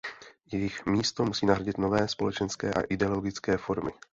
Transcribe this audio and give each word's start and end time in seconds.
Jejich 0.51 0.85
místo 0.85 1.25
musí 1.25 1.45
nahradit 1.45 1.77
nové 1.77 2.07
společenské 2.07 2.73
a 2.73 2.81
ideologické 2.81 3.57
formy. 3.57 3.91